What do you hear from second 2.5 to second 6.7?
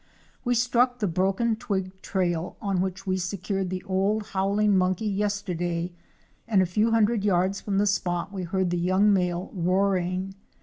on which we secured the old howling monkey yesterday, and a